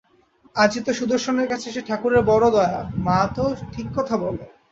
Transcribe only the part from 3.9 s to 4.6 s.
কথা বলে!